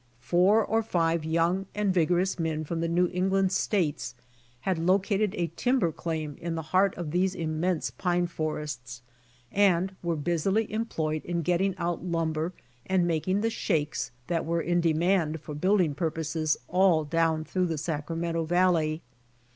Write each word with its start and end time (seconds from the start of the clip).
Four 0.19 0.65
ori 0.65 0.81
five 0.81 1.23
young 1.23 1.67
and 1.75 1.93
vigorous 1.93 2.39
men 2.39 2.63
from 2.63 2.81
the 2.81 2.87
New 2.87 3.07
England 3.13 3.51
states 3.51 4.15
had 4.61 4.79
located 4.79 5.35
a 5.35 5.51
timber 5.55 5.91
claim 5.91 6.37
in 6.41 6.55
the 6.55 6.63
heart 6.73 6.95
of 6.95 7.11
these 7.11 7.35
immense 7.35 7.91
pine 7.91 8.25
forests, 8.25 9.03
and 9.51 9.95
were 10.01 10.15
busily 10.15 10.73
employed 10.73 11.23
in 11.23 11.43
getting 11.43 11.75
out 11.77 12.03
lumber 12.03 12.51
and 12.87 13.05
making 13.05 13.41
the 13.41 13.51
shakes 13.51 14.09
that 14.25 14.43
were 14.43 14.61
in 14.61 14.81
demand 14.81 15.39
for 15.39 15.53
building 15.53 15.93
pur 15.93 16.09
poses 16.09 16.57
all 16.67 17.03
down 17.03 17.43
through 17.45 17.67
the 17.67 17.77
Sacramento 17.77 18.43
valley. 18.43 19.03